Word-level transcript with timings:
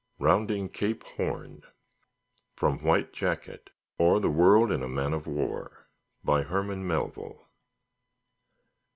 ROUNDING 0.17 0.67
CAPE 0.69 1.03
HORN 1.03 1.61
(From 2.55 2.83
White 2.83 3.13
Jacket; 3.13 3.69
or, 3.99 4.19
The 4.19 4.31
World 4.31 4.71
in 4.71 4.81
a 4.81 4.87
Man 4.87 5.13
of 5.13 5.27
War.) 5.27 5.89
By 6.23 6.41
HERMAN 6.41 6.87
MELVILLE. 6.87 7.45